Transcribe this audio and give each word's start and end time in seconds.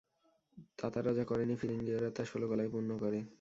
তাতাররা 0.77 1.11
যা 1.13 1.23
করেনি 1.23 1.55
ফিরিঙ্গীরা 1.55 2.09
তা 2.11 2.23
ষোলকলায় 2.25 2.69
পূর্ণ 2.69 2.89
করে। 2.97 3.19